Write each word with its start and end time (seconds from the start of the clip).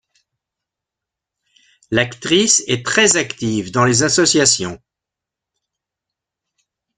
L'actrice 1.91 2.63
est 2.65 2.83
très 2.83 3.17
active 3.17 3.69
dans 3.71 3.85
les 3.85 4.01
associations. 4.01 4.81